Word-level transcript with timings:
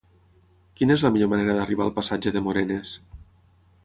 Quina 0.79 0.95
és 0.99 1.03
la 1.07 1.11
millor 1.17 1.29
manera 1.33 1.55
d'arribar 1.57 1.85
al 1.87 1.93
passatge 1.99 2.33
de 2.39 2.43
Morenes? 2.47 2.95